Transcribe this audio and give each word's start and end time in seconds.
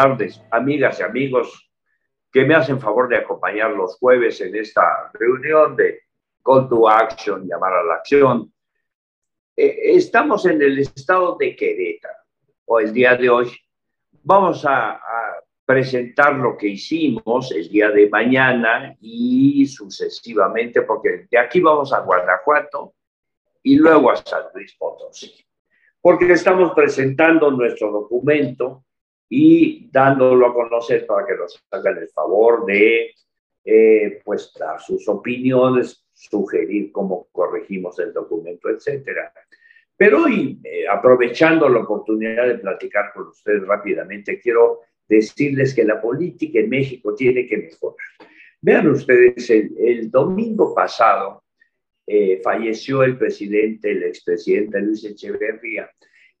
tardes, 0.00 0.42
amigas 0.50 0.98
y 0.98 1.02
amigos 1.02 1.70
que 2.32 2.46
me 2.46 2.54
hacen 2.54 2.80
favor 2.80 3.06
de 3.06 3.18
acompañar 3.18 3.72
los 3.72 3.98
jueves 3.98 4.40
en 4.40 4.56
esta 4.56 5.10
reunión 5.12 5.76
de 5.76 6.04
Call 6.42 6.70
to 6.70 6.88
Action, 6.88 7.46
llamar 7.46 7.74
a 7.74 7.84
la 7.84 7.94
acción. 7.96 8.50
Eh, 9.54 9.96
estamos 9.96 10.46
en 10.46 10.62
el 10.62 10.78
estado 10.78 11.36
de 11.38 11.54
Querétaro, 11.54 12.14
o 12.64 12.80
el 12.80 12.94
día 12.94 13.14
de 13.14 13.28
hoy. 13.28 13.52
Vamos 14.22 14.64
a, 14.64 14.92
a 14.92 15.34
presentar 15.66 16.34
lo 16.34 16.56
que 16.56 16.68
hicimos 16.68 17.52
el 17.52 17.68
día 17.68 17.90
de 17.90 18.08
mañana 18.08 18.96
y 19.02 19.66
sucesivamente, 19.66 20.80
porque 20.80 21.26
de 21.30 21.38
aquí 21.38 21.60
vamos 21.60 21.92
a 21.92 22.00
Guanajuato 22.00 22.94
y 23.62 23.76
luego 23.76 24.10
a 24.10 24.16
San 24.16 24.44
Luis 24.54 24.74
Potosí, 24.76 25.44
porque 26.00 26.32
estamos 26.32 26.72
presentando 26.72 27.50
nuestro 27.50 27.90
documento 27.90 28.86
y 29.32 29.88
dándolo 29.92 30.46
a 30.46 30.52
conocer 30.52 31.06
para 31.06 31.24
que 31.24 31.36
nos 31.36 31.64
hagan 31.70 31.98
el 31.98 32.08
favor 32.08 32.66
de 32.66 33.14
eh, 33.64 34.20
pues 34.24 34.52
dar 34.58 34.80
sus 34.80 35.08
opiniones, 35.08 36.04
sugerir 36.12 36.90
cómo 36.90 37.28
corregimos 37.30 37.98
el 38.00 38.12
documento, 38.12 38.68
etcétera. 38.68 39.32
Pero 39.96 40.24
hoy, 40.24 40.58
eh, 40.64 40.88
aprovechando 40.88 41.68
la 41.68 41.80
oportunidad 41.80 42.48
de 42.48 42.58
platicar 42.58 43.12
con 43.14 43.28
ustedes 43.28 43.64
rápidamente, 43.66 44.40
quiero 44.40 44.80
decirles 45.06 45.74
que 45.74 45.84
la 45.84 46.00
política 46.00 46.58
en 46.58 46.68
México 46.68 47.14
tiene 47.14 47.46
que 47.46 47.58
mejorar. 47.58 47.98
Vean 48.60 48.88
ustedes, 48.88 49.48
el, 49.48 50.10
domingo 50.10 50.74
pasado 50.74 51.44
eh, 52.06 52.40
falleció 52.42 53.04
el 53.04 53.16
presidente, 53.16 53.92
el 53.92 54.02
expresidente 54.04 54.80
Luis 54.80 55.04
Echeverría, 55.04 55.88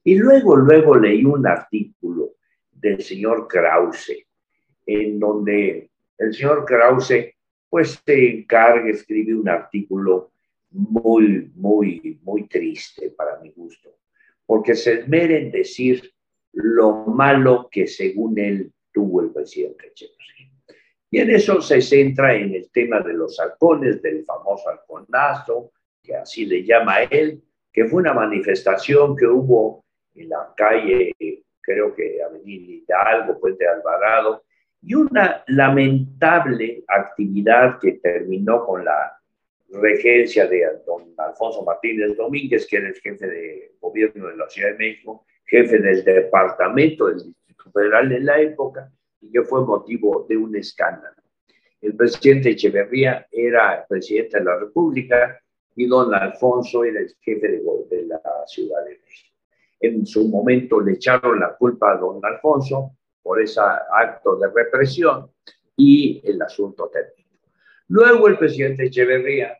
y 0.02 0.16
luego, 0.16 0.56
luego 0.56 0.96
leí 0.96 1.24
un 1.24 1.46
artículo 1.46 2.32
del 2.80 3.02
señor 3.02 3.46
Krause, 3.48 4.26
en 4.86 5.18
donde 5.18 5.90
el 6.18 6.34
señor 6.34 6.64
Krause 6.64 7.34
pues 7.68 8.02
se 8.04 8.30
encarga, 8.30 8.90
escribe 8.90 9.34
un 9.34 9.48
artículo 9.48 10.32
muy, 10.70 11.50
muy, 11.54 12.18
muy 12.22 12.48
triste 12.48 13.10
para 13.10 13.38
mi 13.40 13.50
gusto, 13.50 13.96
porque 14.44 14.74
se 14.74 15.00
esmera 15.00 15.36
en 15.36 15.50
decir 15.50 16.12
lo 16.52 17.06
malo 17.06 17.68
que 17.70 17.86
según 17.86 18.38
él 18.38 18.72
tuvo 18.92 19.22
el 19.22 19.30
presidente 19.30 19.88
Echeverría. 19.88 20.50
Y 21.12 21.18
en 21.18 21.30
eso 21.30 21.60
se 21.60 21.80
centra 21.80 22.34
en 22.34 22.54
el 22.54 22.70
tema 22.70 23.00
de 23.00 23.12
los 23.14 23.38
halcones, 23.38 24.00
del 24.02 24.24
famoso 24.24 24.68
halconazo, 24.68 25.72
que 26.02 26.14
así 26.14 26.46
le 26.46 26.64
llama 26.64 27.02
él, 27.04 27.42
que 27.72 27.84
fue 27.86 28.00
una 28.00 28.14
manifestación 28.14 29.16
que 29.16 29.26
hubo 29.26 29.84
en 30.14 30.28
la 30.28 30.52
calle 30.56 31.12
creo 31.60 31.94
que 31.94 32.22
Avenida 32.22 32.72
Hidalgo, 32.72 33.38
Puente 33.38 33.66
Alvarado, 33.66 34.44
y 34.82 34.94
una 34.94 35.44
lamentable 35.48 36.84
actividad 36.88 37.78
que 37.78 37.92
terminó 37.92 38.64
con 38.64 38.84
la 38.84 39.16
regencia 39.72 40.46
de 40.46 40.66
don 40.86 41.14
Alfonso 41.18 41.62
Martínez 41.64 42.16
Domínguez, 42.16 42.66
que 42.66 42.76
era 42.76 42.88
el 42.88 42.94
jefe 42.94 43.26
de 43.26 43.72
gobierno 43.80 44.28
de 44.28 44.36
la 44.36 44.48
Ciudad 44.48 44.72
de 44.72 44.78
México, 44.78 45.24
jefe 45.44 45.78
del 45.78 46.02
departamento 46.04 47.06
del 47.06 47.18
Distrito 47.18 47.70
Federal 47.72 48.10
en 48.12 48.26
la 48.26 48.40
época, 48.40 48.90
y 49.20 49.30
que 49.30 49.42
fue 49.42 49.64
motivo 49.64 50.26
de 50.28 50.36
un 50.36 50.56
escándalo. 50.56 51.16
El 51.80 51.94
presidente 51.94 52.50
Echeverría 52.50 53.26
era 53.30 53.84
presidente 53.88 54.38
de 54.38 54.44
la 54.44 54.58
República 54.58 55.40
y 55.76 55.86
don 55.86 56.14
Alfonso 56.14 56.84
era 56.84 57.00
el 57.00 57.14
jefe 57.20 57.48
de, 57.48 57.62
de 57.90 58.06
la 58.06 58.20
Ciudad 58.46 58.84
de 58.84 58.98
México. 58.98 59.29
En 59.80 60.04
su 60.06 60.28
momento 60.28 60.80
le 60.80 60.92
echaron 60.92 61.40
la 61.40 61.56
culpa 61.56 61.92
a 61.92 61.96
don 61.96 62.20
Alfonso 62.22 62.96
por 63.22 63.40
ese 63.40 63.60
acto 63.60 64.36
de 64.36 64.48
represión 64.48 65.30
y 65.76 66.20
el 66.24 66.40
asunto 66.42 66.90
terminó. 66.92 67.38
Luego 67.88 68.28
el 68.28 68.38
presidente 68.38 68.86
Echeverría 68.86 69.58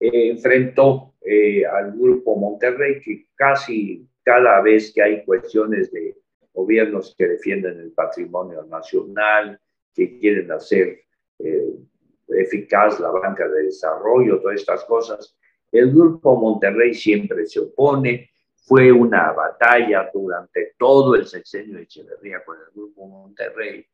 eh, 0.00 0.30
enfrentó 0.30 1.14
eh, 1.20 1.64
al 1.66 1.92
grupo 1.92 2.36
Monterrey, 2.36 3.00
que 3.00 3.26
casi 3.34 4.08
cada 4.22 4.60
vez 4.62 4.92
que 4.92 5.02
hay 5.02 5.24
cuestiones 5.24 5.92
de 5.92 6.16
gobiernos 6.52 7.14
que 7.16 7.28
defienden 7.28 7.78
el 7.80 7.92
patrimonio 7.92 8.64
nacional, 8.64 9.60
que 9.94 10.18
quieren 10.18 10.50
hacer 10.50 11.00
eh, 11.38 11.74
eficaz 12.28 12.98
la 13.00 13.10
banca 13.10 13.48
de 13.48 13.64
desarrollo, 13.64 14.40
todas 14.40 14.60
estas 14.60 14.84
cosas, 14.84 15.36
el 15.70 15.92
grupo 15.92 16.36
Monterrey 16.36 16.94
siempre 16.94 17.46
se 17.46 17.60
opone, 17.60 18.30
fue 18.68 18.92
una 18.92 19.32
batalla 19.32 20.10
durante 20.12 20.74
todo 20.78 21.14
el 21.14 21.26
sexenio 21.26 21.78
de 21.78 21.84
Echeverría 21.84 22.44
con 22.44 22.58
el 22.58 22.66
Grupo 22.74 23.06
Monterrey. 23.06 23.86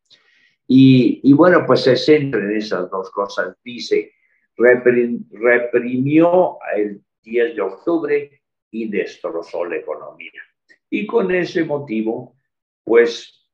Y, 0.67 1.33
bueno, 1.33 1.65
pues 1.65 1.83
se 1.83 1.97
centra 1.97 2.41
en 2.41 2.57
esas 2.57 2.91
dos 2.91 3.09
cosas. 3.11 3.57
Dice, 3.63 4.13
reprimió 4.57 6.59
el 6.75 7.01
10 7.23 7.55
de 7.55 7.61
octubre 7.61 8.43
y 8.73 8.89
destrozó 8.89 9.65
la 9.65 9.77
economía. 9.77 10.43
Y 10.91 11.07
con 11.07 11.33
ese 11.33 11.65
motivo, 11.65 12.35
pues, 12.83 13.49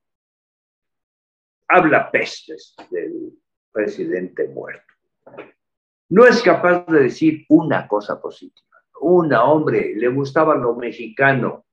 habla 1.68 2.10
pestes 2.10 2.74
del 2.90 3.34
presidente 3.70 4.48
muerto. 4.48 4.94
No 6.08 6.26
es 6.26 6.42
capaz 6.42 6.86
de 6.86 7.02
decir 7.02 7.44
una 7.50 7.86
cosa 7.86 8.20
positiva 8.20 8.69
una, 9.00 9.44
hombre, 9.44 9.94
le 9.96 10.08
gustaba 10.08 10.54
lo 10.54 10.74
mexicano. 10.74 11.64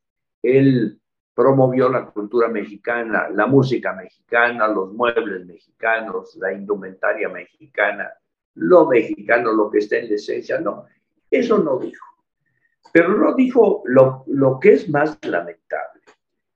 Él 0.42 1.00
promovió 1.34 1.90
la 1.90 2.08
cultura 2.08 2.48
mexicana, 2.48 3.30
la 3.30 3.46
música 3.46 3.94
mexicana, 3.94 4.68
los 4.68 4.94
muebles 4.94 5.46
mexicanos, 5.46 6.36
la 6.38 6.52
indumentaria 6.52 7.30
mexicana, 7.30 8.12
lo 8.56 8.88
mexicano, 8.88 9.54
lo 9.54 9.70
que 9.70 9.80
está 9.80 9.98
en 9.98 10.10
la 10.10 10.16
esencia. 10.16 10.60
No, 10.60 10.86
eso 11.30 11.60
no 11.60 11.78
dijo. 11.78 12.06
Pero 12.92 13.18
no 13.18 13.36
dijo 13.36 13.84
lo, 13.86 14.24
lo 14.28 14.60
que 14.60 14.74
es 14.74 14.90
más 14.90 15.18
lamentable. 15.24 16.02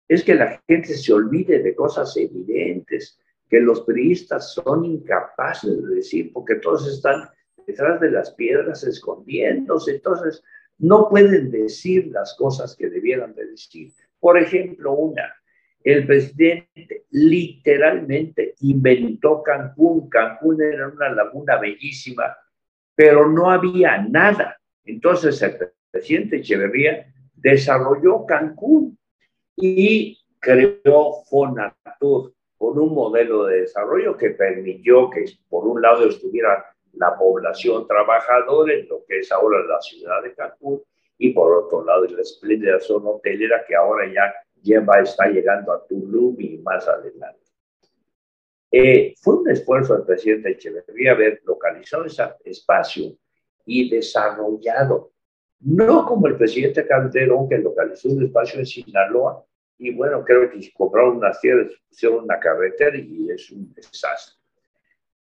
Es 0.08 0.24
que 0.24 0.36
la 0.36 0.60
gente 0.68 0.96
se 0.96 1.14
olvide 1.14 1.60
de 1.60 1.76
cosas 1.76 2.18
evidentes, 2.18 3.20
que 3.50 3.60
los 3.60 3.82
periodistas 3.82 4.54
son 4.54 4.86
incapaces 4.86 5.84
de 5.84 5.96
decir, 5.96 6.32
porque 6.34 6.56
todos 6.56 6.88
están 6.88 7.30
detrás 7.68 8.00
de 8.02 8.12
las 8.12 8.32
piedras 8.32 8.84
escondiéndose. 8.84 9.96
Entonces, 9.96 10.44
no 10.82 11.10
pueden 11.10 11.52
decir 11.52 12.08
las 12.08 12.34
cosas 12.36 12.76
que 12.76 12.90
debieran 12.90 13.34
de 13.36 13.46
decir. 13.46 13.92
Por 14.20 14.38
ejemplo, 14.38 14.94
una, 14.94 15.34
el 15.84 16.06
presidente 16.06 17.06
literalmente 17.12 18.56
inventó 18.62 19.44
Cancún. 19.44 20.10
Cancún 20.10 20.62
era 20.62 20.88
una 20.88 21.10
laguna 21.10 21.58
bellísima, 21.58 22.36
pero 22.96 23.30
no 23.30 23.50
había 23.50 24.02
nada. 24.02 24.60
Entonces 24.84 25.42
el 25.42 25.58
presidente 25.92 26.38
Echeverría 26.38 27.14
desarrolló 27.36 28.26
Cancún 28.26 28.98
y 29.56 30.20
creó 30.40 31.24
Fonatur 31.30 32.34
con 32.58 32.80
un 32.80 32.94
modelo 32.94 33.46
de 33.46 33.62
desarrollo 33.62 34.18
que 34.18 34.32
permitió 34.32 35.10
que 35.10 35.26
por 35.48 35.68
un 35.68 35.82
lado 35.82 36.08
estuviera 36.08 36.66
la 36.94 37.18
población 37.18 37.88
trabajadora 37.88 38.74
en 38.74 38.88
lo 38.88 39.04
que 39.06 39.20
es 39.20 39.32
ahora 39.32 39.64
la 39.66 39.80
ciudad 39.82 40.22
de 40.24 40.34
Cancún 40.34 40.82
y 41.18 41.32
por 41.34 41.66
otro 41.66 41.84
lado 41.86 42.06
la 42.06 42.22
espléndida 42.22 42.80
zona 42.80 43.10
hotelera 43.10 43.64
que 43.68 43.76
ahora 43.76 44.12
ya 44.12 44.34
lleva, 44.62 45.00
está 45.00 45.28
llegando 45.28 45.72
a 45.72 45.86
Tulum 45.88 46.36
y 46.40 46.58
más 46.60 46.88
adelante. 46.88 47.40
Eh, 48.72 49.14
fue 49.22 49.36
un 49.36 49.50
esfuerzo 49.50 49.96
del 49.96 50.06
presidente 50.06 50.52
Echeverría 50.52 51.12
haber 51.12 51.42
localizado 51.44 52.06
ese 52.06 52.24
espacio 52.46 53.18
y 53.66 53.90
desarrollado, 53.90 55.12
no 55.60 56.06
como 56.06 56.28
el 56.28 56.38
presidente 56.38 56.88
Calderón 56.88 57.50
que 57.50 57.58
localizó 57.58 58.10
un 58.10 58.24
espacio 58.24 58.60
en 58.60 58.66
Sinaloa 58.66 59.46
y 59.78 59.94
bueno, 59.94 60.24
creo 60.24 60.50
que 60.50 60.72
compraron 60.74 61.18
unas 61.18 61.42
tierras, 61.42 61.72
pusieron 61.90 62.24
una 62.24 62.40
carretera 62.40 62.98
y 62.98 63.30
es 63.32 63.52
un 63.52 63.74
desastre. 63.74 64.41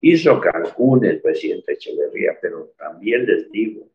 Hizo 0.01 0.39
Cancún 0.39 1.05
el 1.05 1.21
presidente 1.21 1.73
Echeverría, 1.73 2.37
pero 2.41 2.73
también 2.77 3.25
les 3.25 3.51
digo, 3.51 3.89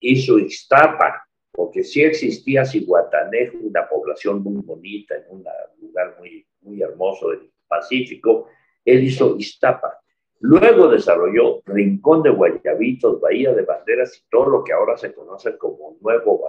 hizo 0.00 0.38
Iztapa, 0.38 1.24
porque 1.52 1.82
sí 1.82 2.02
existía 2.02 2.64
Cihuatanejo, 2.64 3.58
una 3.58 3.88
población 3.88 4.42
muy 4.42 4.62
bonita, 4.62 5.16
en 5.16 5.24
un 5.28 5.44
lugar 5.80 6.16
muy, 6.18 6.46
muy 6.62 6.82
hermoso 6.82 7.30
del 7.30 7.50
Pacífico, 7.66 8.48
él 8.84 9.04
hizo 9.04 9.36
Iztapa. 9.36 10.00
Luego 10.40 10.88
desarrolló 10.88 11.62
Rincón 11.66 12.22
de 12.22 12.30
Guayabitos, 12.30 13.20
Bahía 13.20 13.52
de 13.52 13.62
Banderas 13.62 14.16
y 14.16 14.30
todo 14.30 14.48
lo 14.48 14.64
que 14.64 14.72
ahora 14.72 14.96
se 14.96 15.12
conoce 15.12 15.58
como 15.58 15.96
Nuevo 16.00 16.48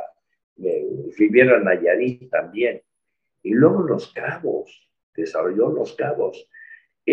eh, 0.63 0.87
Riviera 1.17 1.59
Nayarit 1.59 2.29
también. 2.29 2.81
Y 3.41 3.53
luego 3.53 3.81
Los 3.81 4.13
Cabos, 4.13 4.89
desarrolló 5.15 5.69
Los 5.69 5.93
Cabos. 5.93 6.47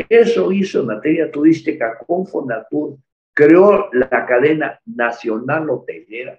Eso 0.08 0.52
hizo 0.52 0.80
en 0.80 0.86
materia 0.86 1.30
turística 1.30 1.96
con 2.06 2.26
Fonatur, 2.26 2.98
creó 3.32 3.88
la 3.92 4.26
cadena 4.26 4.78
nacional 4.84 5.70
hotelera 5.70 6.38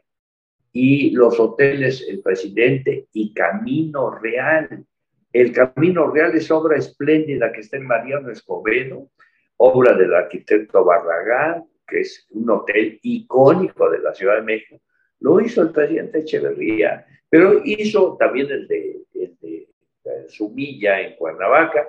y 0.72 1.10
los 1.12 1.40
hoteles 1.40 2.06
El 2.08 2.22
Presidente 2.22 3.08
y 3.14 3.34
Camino 3.34 4.12
Real. 4.12 4.86
El 5.34 5.52
Camino 5.54 6.12
Real 6.12 6.36
es 6.36 6.52
obra 6.52 6.78
espléndida 6.78 7.52
que 7.52 7.62
está 7.62 7.78
en 7.78 7.88
Mariano 7.88 8.30
Escobedo, 8.30 9.10
obra 9.58 9.94
del 9.94 10.14
arquitecto 10.14 10.86
Barragán, 10.86 11.66
que 11.88 12.02
es 12.02 12.28
un 12.32 12.48
hotel 12.52 13.00
icónico 13.02 13.90
de 13.90 14.00
la 14.00 14.14
Ciudad 14.14 14.36
de 14.36 14.44
México. 14.44 14.80
Lo 15.20 15.42
hizo 15.42 15.64
el 15.64 15.72
presidente 15.72 16.20
Echeverría, 16.20 17.08
pero 17.28 17.60
hizo 17.66 18.18
también 18.18 18.52
el 18.52 18.68
de, 18.68 19.02
el 19.16 19.36
de 19.42 19.68
Sumilla 20.28 21.02
en 21.02 21.16
Cuernavaca 21.16 21.88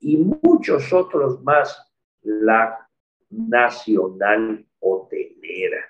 y 0.00 0.16
muchos 0.16 0.92
otros 0.92 1.42
más 1.42 1.90
la 2.22 2.88
nacional 3.30 4.64
hotelera. 4.80 5.84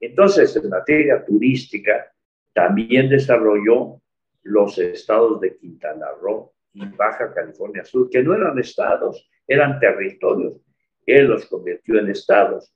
Entonces, 0.00 0.54
en 0.56 0.68
materia 0.68 1.24
turística, 1.24 2.12
también 2.52 3.08
desarrolló 3.08 4.00
los 4.42 4.78
estados 4.78 5.40
de 5.40 5.56
Quintana 5.56 6.06
Roo 6.20 6.52
y 6.72 6.84
Baja 6.86 7.32
California 7.32 7.84
Sur, 7.84 8.10
que 8.10 8.22
no 8.22 8.34
eran 8.34 8.58
estados, 8.58 9.28
eran 9.46 9.78
territorios. 9.80 10.60
Él 11.06 11.26
los 11.26 11.46
convirtió 11.46 11.98
en 11.98 12.10
estados 12.10 12.72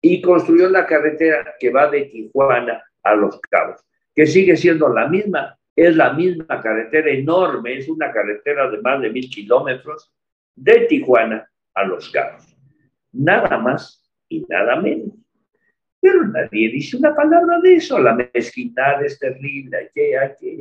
y 0.00 0.20
construyó 0.20 0.68
la 0.68 0.86
carretera 0.86 1.54
que 1.58 1.70
va 1.70 1.90
de 1.90 2.04
Tijuana 2.04 2.82
a 3.02 3.14
Los 3.14 3.40
Cabos, 3.40 3.80
que 4.14 4.26
sigue 4.26 4.56
siendo 4.56 4.88
la 4.88 5.08
misma, 5.08 5.58
es 5.76 5.94
la 5.94 6.14
misma 6.14 6.62
carretera 6.62 7.10
enorme, 7.10 7.76
es 7.76 7.88
una 7.88 8.10
carretera 8.10 8.70
de 8.70 8.80
más 8.80 9.02
de 9.02 9.10
mil 9.10 9.28
kilómetros 9.28 10.10
de 10.54 10.86
Tijuana 10.86 11.48
a 11.74 11.84
Los 11.84 12.08
Cabos. 12.08 12.56
Nada 13.12 13.58
más 13.58 14.10
y 14.28 14.40
nada 14.48 14.80
menos. 14.80 15.14
Pero 16.00 16.24
nadie 16.28 16.70
dice 16.70 16.96
una 16.96 17.14
palabra 17.14 17.60
de 17.60 17.74
eso. 17.74 17.98
La 17.98 18.14
mezquindad 18.14 19.04
es 19.04 19.18
terrible. 19.18 19.90
Que, 19.94 20.18
que, 20.40 20.58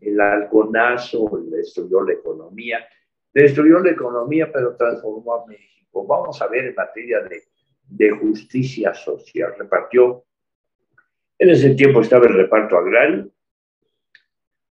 el 0.00 0.20
halconazo 0.20 1.30
destruyó 1.50 2.02
la 2.02 2.14
economía. 2.14 2.78
Destruyó 3.32 3.78
la 3.78 3.90
economía, 3.90 4.50
pero 4.52 4.76
transformó 4.76 5.34
a 5.34 5.46
México. 5.46 6.06
Vamos 6.06 6.40
a 6.42 6.48
ver 6.48 6.66
en 6.66 6.74
materia 6.74 7.20
de, 7.20 7.42
de 7.84 8.10
justicia 8.10 8.94
social. 8.94 9.54
Repartió. 9.58 10.24
En 11.38 11.50
ese 11.50 11.74
tiempo 11.74 12.00
estaba 12.00 12.26
el 12.26 12.34
reparto 12.34 12.76
agrario. 12.76 13.30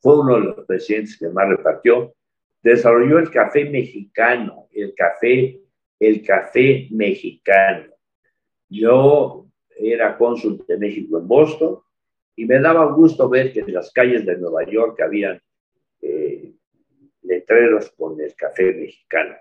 Fue 0.01 0.21
uno 0.21 0.35
de 0.35 0.41
los 0.41 0.67
presidentes 0.67 1.19
que 1.19 1.29
más 1.29 1.49
repartió 1.49 2.15
desarrolló 2.63 3.19
el 3.19 3.31
café 3.31 3.65
mexicano, 3.65 4.69
el 4.73 4.95
café, 4.95 5.61
el 5.99 6.23
café 6.23 6.89
mexicano. 6.91 7.93
Yo 8.69 9.47
era 9.77 10.17
cónsul 10.17 10.65
de 10.67 10.77
México 10.77 11.19
en 11.19 11.29
Boston 11.29 11.79
y 12.37 12.45
me 12.45 12.61
daba 12.61 12.93
gusto 12.93 13.29
ver 13.29 13.53
que 13.53 13.61
en 13.61 13.73
las 13.73 13.93
calles 13.93 14.27
de 14.27 14.37
Nueva 14.37 14.65
York 14.65 15.01
habían 15.01 15.41
eh, 16.03 16.53
letreros 17.23 17.91
con 17.97 18.21
el 18.21 18.35
café 18.35 18.73
mexicano. 18.75 19.35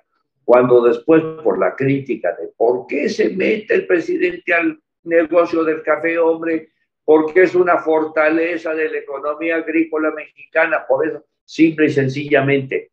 Cuando 0.44 0.82
después, 0.82 1.22
por 1.44 1.60
la 1.60 1.76
crítica 1.76 2.36
de 2.40 2.48
por 2.56 2.88
qué 2.88 3.10
se 3.10 3.30
mete 3.30 3.74
el 3.74 3.86
presidente 3.86 4.54
al 4.54 4.80
negocio 5.04 5.64
del 5.64 5.84
café, 5.84 6.18
hombre, 6.18 6.70
porque 7.08 7.44
es 7.44 7.56
una 7.56 7.78
fortaleza 7.78 8.74
de 8.74 8.90
la 8.90 8.98
economía 8.98 9.56
agrícola 9.56 10.12
mexicana, 10.12 10.86
por 10.86 11.08
eso, 11.08 11.24
simple 11.46 11.86
y 11.86 11.90
sencillamente, 11.90 12.92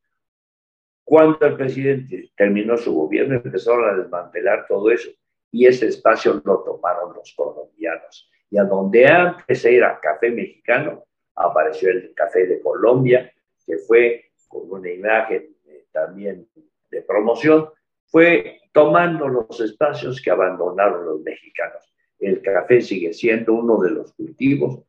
cuando 1.03 1.45
el 1.45 1.57
presidente 1.57 2.31
terminó 2.37 2.77
su 2.77 2.95
gobierno, 2.95 3.35
empezaron 3.35 3.89
a 3.89 3.97
desmantelar 4.01 4.67
todo 4.69 4.89
eso 4.93 5.11
y 5.51 5.67
ese 5.67 5.89
espacio 5.89 6.41
lo 6.45 6.63
tomaron 6.63 7.13
los 7.13 7.35
colombianos. 7.35 8.31
Y 8.51 8.57
a 8.57 8.63
donde 8.63 9.05
antes 9.05 9.65
era 9.65 9.99
café 9.99 10.31
mexicano, 10.31 11.07
apareció 11.35 11.91
el 11.91 12.15
café 12.15 12.47
de 12.47 12.61
Colombia, 12.61 13.33
que 13.67 13.79
fue 13.79 14.31
con 14.47 14.71
una 14.71 14.93
imagen 14.93 15.57
eh, 15.67 15.87
también 15.91 16.47
de 16.89 17.03
promoción, 17.03 17.69
fue 18.05 18.61
tomando 18.73 19.27
los 19.27 19.59
espacios 19.59 20.23
que 20.23 20.31
abandonaron 20.31 21.05
los 21.05 21.21
mexicanos. 21.23 21.94
El 22.25 22.41
café 22.41 22.81
sigue 22.81 23.13
siendo 23.13 23.53
uno 23.53 23.79
de 23.83 23.91
los 23.91 24.15
cultivos 24.15 24.83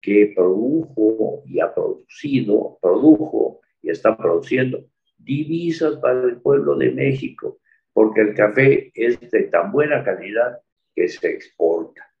que 0.00 0.32
produjo 0.34 1.44
y 1.46 1.60
ha 1.60 1.72
producido, 1.72 2.78
produjo 2.82 3.60
y 3.80 3.90
está 3.90 4.16
produciendo 4.16 4.84
divisas 5.16 5.98
para 5.98 6.22
el 6.24 6.40
pueblo 6.40 6.74
de 6.74 6.90
México, 6.90 7.60
porque 7.92 8.22
el 8.22 8.34
café 8.34 8.90
es 8.92 9.20
de 9.30 9.42
tan 9.44 9.70
buena 9.70 10.02
calidad 10.02 10.58
que 10.92 11.06
se 11.06 11.30
exporta. 11.30 12.12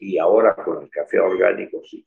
Y 0.00 0.16
ahora 0.16 0.54
con 0.54 0.84
el 0.84 0.88
café 0.88 1.18
orgánico 1.20 1.82
sí. 1.84 2.06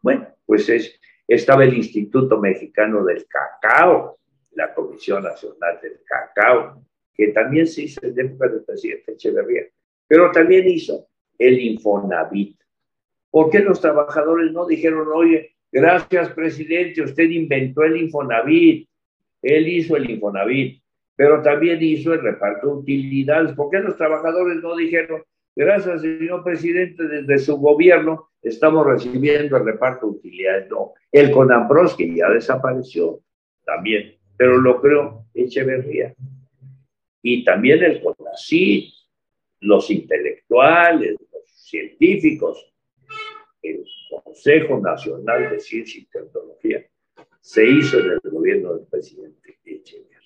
Bueno, 0.00 0.26
pues 0.46 0.70
es, 0.70 0.98
estaba 1.26 1.64
el 1.64 1.74
Instituto 1.74 2.38
Mexicano 2.38 3.04
del 3.04 3.26
Cacao, 3.26 4.18
la 4.52 4.72
Comisión 4.72 5.22
Nacional 5.22 5.78
del 5.82 6.00
Cacao, 6.02 6.82
que 7.12 7.28
también 7.28 7.66
se 7.66 7.82
hizo 7.82 8.00
en 8.06 8.18
época 8.18 8.48
del 8.48 8.64
presidente 8.64 9.12
Echeverría, 9.12 9.64
pero 10.06 10.32
también 10.32 10.66
hizo 10.66 11.08
el 11.38 11.60
Infonavit. 11.60 12.58
¿Por 13.30 13.50
qué 13.50 13.60
los 13.60 13.80
trabajadores 13.80 14.52
no 14.52 14.66
dijeron, 14.66 15.08
oye, 15.14 15.54
gracias 15.70 16.30
presidente, 16.30 17.02
usted 17.02 17.30
inventó 17.30 17.82
el 17.84 17.96
Infonavit, 17.96 18.88
él 19.42 19.68
hizo 19.68 19.96
el 19.96 20.10
Infonavit, 20.10 20.82
pero 21.14 21.42
también 21.42 21.82
hizo 21.82 22.12
el 22.12 22.22
reparto 22.22 22.68
de 22.68 22.72
utilidades. 22.74 23.52
¿Por 23.52 23.70
qué 23.70 23.80
los 23.80 23.96
trabajadores 23.96 24.62
no 24.62 24.76
dijeron, 24.76 25.22
gracias, 25.54 26.02
señor 26.02 26.44
presidente, 26.44 27.06
desde 27.06 27.38
su 27.38 27.56
gobierno 27.56 28.28
estamos 28.42 28.86
recibiendo 28.86 29.56
el 29.56 29.64
reparto 29.64 30.06
de 30.06 30.12
utilidades? 30.12 30.70
No, 30.70 30.92
el 31.12 31.30
CONAMPROS, 31.30 31.96
que 31.96 32.14
ya 32.14 32.28
desapareció 32.30 33.20
también, 33.64 34.14
pero 34.36 34.58
lo 34.58 34.80
creo 34.80 35.24
Echeverría. 35.34 36.14
Y 37.22 37.44
también 37.44 37.82
el 37.82 38.00
CONACYT, 38.00 38.94
los 39.60 39.90
intelectuales, 39.90 41.16
científicos, 41.68 42.72
el 43.62 43.84
Consejo 44.24 44.78
Nacional 44.78 45.50
de 45.50 45.60
Ciencia 45.60 46.00
y 46.00 46.06
Tecnología 46.06 46.84
se 47.40 47.64
hizo 47.66 47.98
en 47.98 48.12
el 48.12 48.30
gobierno 48.30 48.74
del 48.74 48.86
presidente 48.86 49.58
Echeverría. 49.64 50.18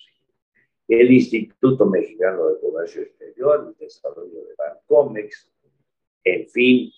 El 0.89 1.13
Instituto 1.13 1.87
Mexicano 1.87 2.49
de 2.49 2.61
Comercio 2.61 3.03
Exterior, 3.03 3.69
el 3.69 3.79
desarrollo 3.79 4.45
de 4.45 4.55
Bancomex, 4.59 5.51
en 6.25 6.49
fin, 6.49 6.91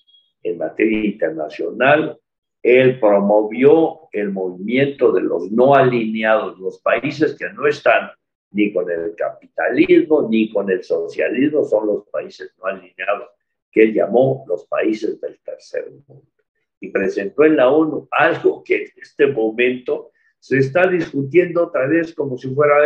en 0.43 0.59
materia 0.59 1.05
internacional, 1.05 2.19
él 2.63 2.99
promovió 2.99 4.09
el 4.13 4.31
movimiento 4.31 5.13
de 5.13 5.23
los 5.23 5.51
no 5.53 5.75
alineados, 5.75 6.59
los 6.59 6.81
países 6.81 7.37
que 7.39 7.49
no 7.51 7.67
están 7.67 8.11
ni 8.51 8.73
con 8.73 8.91
el 8.91 9.15
capitalismo 9.17 10.29
ni 10.31 10.51
con 10.51 10.71
el 10.71 10.83
socialismo, 10.83 11.65
son 11.65 11.87
los 11.89 12.09
países 12.09 12.55
no 12.59 12.67
alineados, 12.67 13.34
que 13.75 13.93
llamó 13.93 14.45
los 14.47 14.67
países 14.67 15.21
del 15.21 15.39
tercer 15.41 15.91
mundo 16.07 16.31
y 16.79 16.91
presentó 16.91 17.45
en 17.45 17.57
la 17.57 17.69
ONU 17.69 18.07
algo 18.13 18.63
que 18.63 18.85
en 18.85 18.89
este 18.97 19.27
momento 19.27 20.13
se 20.39 20.59
está 20.59 20.87
discutiendo 20.87 21.65
otra 21.65 21.89
vez 21.89 22.15
como 22.15 22.39
si 22.39 22.55
fuera 22.55 22.77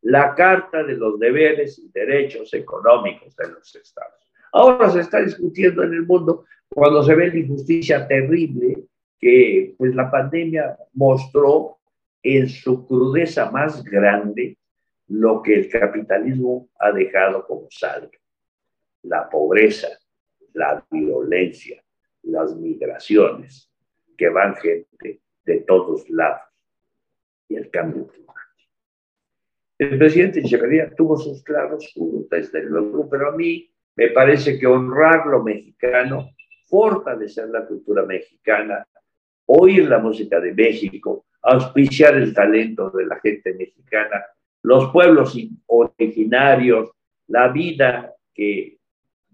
la 0.00 0.34
Carta 0.34 0.82
de 0.82 0.94
los 0.94 1.18
Deberes 1.18 1.78
y 1.78 1.90
Derechos 1.92 2.54
Económicos 2.54 3.36
de 3.36 3.48
los 3.50 3.76
Estados. 3.76 4.32
Ahora 4.52 4.88
se 4.88 5.00
está 5.00 5.20
discutiendo 5.20 5.82
en 5.82 5.92
el 5.92 6.06
mundo 6.06 6.46
cuando 6.70 7.02
se 7.02 7.14
ve 7.14 7.28
la 7.28 7.38
injusticia 7.38 8.08
terrible 8.08 8.84
que 9.18 9.74
pues 9.76 9.94
la 9.94 10.10
pandemia 10.10 10.78
mostró 10.94 11.78
en 12.22 12.48
su 12.48 12.86
crudeza 12.86 13.50
más 13.50 13.84
grande 13.84 14.56
lo 15.08 15.42
que 15.42 15.54
el 15.54 15.68
capitalismo 15.68 16.68
ha 16.78 16.92
dejado 16.92 17.46
como 17.46 17.66
saldo. 17.70 18.10
La 19.02 19.28
pobreza, 19.28 19.88
la 20.54 20.84
violencia, 20.90 21.82
las 22.22 22.54
migraciones, 22.56 23.70
que 24.16 24.28
van 24.28 24.54
gente 24.56 25.20
de 25.44 25.60
todos 25.60 26.08
lados, 26.10 26.42
y 27.48 27.56
el 27.56 27.70
cambio 27.70 28.06
climático. 28.06 28.40
El 29.78 29.98
presidente 29.98 30.40
Echeverría 30.40 30.94
tuvo 30.94 31.16
sus 31.16 31.42
claros 31.42 31.92
desde 32.30 32.62
luego, 32.64 33.08
pero 33.08 33.30
a 33.30 33.36
mí 33.36 33.72
me 33.96 34.08
parece 34.08 34.58
que 34.58 34.66
honrar 34.66 35.26
lo 35.26 35.42
mexicano, 35.42 36.30
fortalecer 36.66 37.48
la 37.48 37.66
cultura 37.66 38.04
mexicana, 38.04 38.86
oír 39.46 39.88
la 39.88 39.98
música 39.98 40.38
de 40.38 40.52
México, 40.52 41.24
auspiciar 41.42 42.14
el 42.14 42.34
talento 42.34 42.90
de 42.90 43.06
la 43.06 43.18
gente 43.20 43.54
mexicana, 43.54 44.22
los 44.62 44.92
pueblos 44.92 45.36
originarios, 45.66 46.90
la 47.28 47.48
vida 47.48 48.14
que 48.34 48.79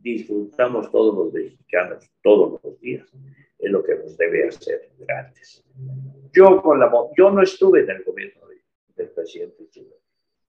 disfrutamos 0.06 0.88
todos 0.92 1.16
los 1.16 1.32
mexicanos 1.32 2.08
todos 2.22 2.60
los 2.62 2.80
días, 2.80 3.08
es 3.58 3.70
lo 3.70 3.82
que 3.82 3.96
nos 3.96 4.16
debe 4.16 4.46
hacer 4.46 4.92
grandes. 4.98 5.64
Yo, 6.32 6.62
con 6.62 6.78
la, 6.78 6.92
yo 7.16 7.30
no 7.32 7.42
estuve 7.42 7.80
en 7.80 7.90
el 7.90 8.04
gobierno 8.04 8.42
del 8.94 9.10
presidente 9.10 9.68
Chile. 9.68 9.96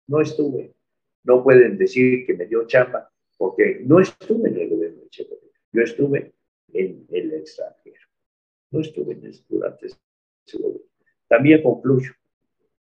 No 0.06 0.20
estuve. 0.20 0.72
No 1.24 1.42
pueden 1.42 1.76
decir 1.76 2.24
que 2.26 2.34
me 2.34 2.46
dio 2.46 2.64
chamba, 2.66 3.10
porque 3.36 3.80
no 3.84 3.98
estuve 3.98 4.50
en 4.50 4.56
el 4.56 4.68
gobierno 4.70 5.02
de 5.02 5.08
Chile. 5.08 5.36
Yo 5.72 5.82
estuve 5.82 6.32
en 6.72 7.06
el 7.10 7.34
extranjero. 7.34 8.06
No 8.70 8.80
estuve 8.80 9.14
en 9.14 9.24
el, 9.24 9.34
durante 9.48 9.86
ese 9.86 10.58
gobierno. 10.58 10.86
También 11.26 11.62
concluyo. 11.62 12.12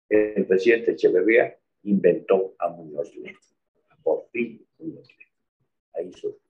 el 0.09 0.45
presidente 0.45 0.91
Echeverría 0.91 1.57
inventó 1.83 2.55
a 2.59 2.67
Muñoz 2.69 3.15
Ledo. 3.15 3.39
Por 4.03 4.27
fin, 4.31 4.65
Muñoz 4.79 5.07
Ledo. 5.07 5.31
Ahí 5.93 6.11
surgió. 6.11 6.46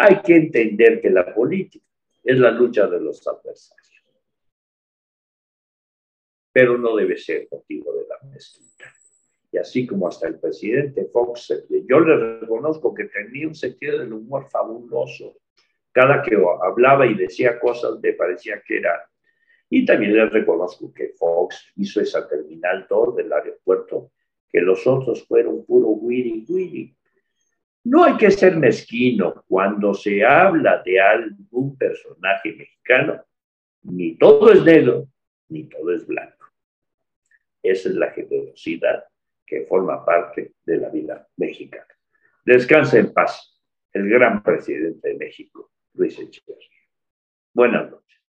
Hay 0.00 0.22
que 0.22 0.36
entender 0.36 1.00
que 1.00 1.10
la 1.10 1.34
política 1.34 1.84
es 2.22 2.38
la 2.38 2.52
lucha 2.52 2.86
de 2.86 3.00
los 3.00 3.26
adversarios. 3.26 4.04
Pero 6.52 6.78
no 6.78 6.94
debe 6.94 7.16
ser 7.16 7.48
motivo 7.50 7.92
de 7.94 8.06
la 8.06 8.30
mezquita. 8.30 8.92
Y 9.50 9.58
así 9.58 9.86
como 9.86 10.06
hasta 10.06 10.28
el 10.28 10.38
presidente 10.38 11.06
Fox, 11.06 11.52
yo 11.68 12.00
le 12.00 12.38
reconozco 12.38 12.94
que 12.94 13.06
tenía 13.06 13.48
un 13.48 13.54
sentido 13.54 13.98
del 13.98 14.12
humor 14.12 14.48
fabuloso. 14.50 15.38
Cada 15.90 16.22
que 16.22 16.36
hablaba 16.62 17.06
y 17.06 17.14
decía 17.14 17.58
cosas 17.58 17.98
me 18.00 18.12
parecía 18.12 18.62
que 18.64 18.78
era 18.78 19.08
y 19.70 19.84
también 19.84 20.14
les 20.16 20.32
reconozco 20.32 20.92
que 20.94 21.08
Fox 21.18 21.72
hizo 21.76 22.00
esa 22.00 22.26
terminal 22.26 22.86
2 22.88 23.16
del 23.16 23.32
aeropuerto, 23.32 24.12
que 24.48 24.60
los 24.60 24.86
otros 24.86 25.26
fueron 25.26 25.64
puro 25.66 25.88
wiri 25.88 26.46
wiri. 26.48 26.96
No 27.88 28.04
hay 28.04 28.18
que 28.18 28.30
ser 28.30 28.54
mezquino 28.54 29.42
cuando 29.48 29.94
se 29.94 30.22
habla 30.22 30.82
de 30.84 31.00
algún 31.00 31.74
personaje 31.78 32.52
mexicano. 32.52 33.24
Ni 33.84 34.14
todo 34.16 34.52
es 34.52 34.62
negro, 34.62 35.08
ni 35.48 35.64
todo 35.64 35.94
es 35.94 36.06
blanco. 36.06 36.48
Esa 37.62 37.88
es 37.88 37.94
la 37.94 38.10
generosidad 38.10 39.04
que 39.46 39.64
forma 39.64 40.04
parte 40.04 40.52
de 40.66 40.76
la 40.76 40.90
vida 40.90 41.26
mexicana. 41.38 41.86
Descansa 42.44 42.98
en 42.98 43.10
paz 43.14 43.58
el 43.94 44.06
gran 44.06 44.42
presidente 44.42 45.08
de 45.08 45.14
México, 45.14 45.70
Luis 45.94 46.18
Echeverría. 46.18 46.68
Buenas 47.54 47.90
noches. 47.90 48.20